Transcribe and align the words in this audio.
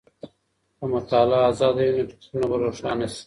که 0.79 0.83
مطالعه 0.95 1.39
ازاده 1.49 1.83
وي، 1.93 2.01
نو 2.03 2.09
فکرونه 2.21 2.45
به 2.49 2.55
روښانه 2.63 3.07
سي. 3.13 3.19